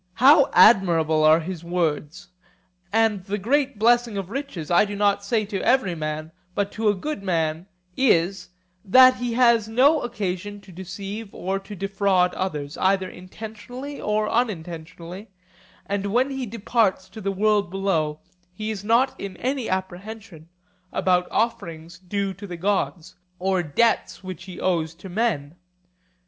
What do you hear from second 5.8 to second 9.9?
man, but to a good man, is, that he has had